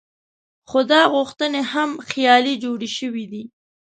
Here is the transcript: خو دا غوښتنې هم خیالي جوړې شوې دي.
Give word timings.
خو 0.69 0.79
دا 0.91 1.01
غوښتنې 1.13 1.61
هم 1.71 1.89
خیالي 2.09 2.53
جوړې 2.63 2.89
شوې 2.97 3.25
دي. 3.31 3.43